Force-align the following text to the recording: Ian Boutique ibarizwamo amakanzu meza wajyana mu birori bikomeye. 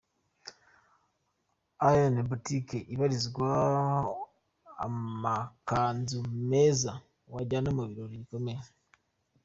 Ian 1.91 2.15
Boutique 2.29 2.77
ibarizwamo 2.93 4.15
amakanzu 4.85 6.19
meza 6.49 6.93
wajyana 7.33 7.69
mu 7.77 7.83
birori 7.89 8.15
bikomeye. 8.21 8.61